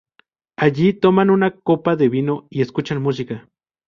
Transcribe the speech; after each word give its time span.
Allí, 0.57 0.93
toman 0.93 1.29
una 1.29 1.51
copa 1.57 1.95
de 1.95 2.09
vino 2.09 2.47
y 2.49 2.63
escuchan 2.63 3.03
música. 3.03 3.47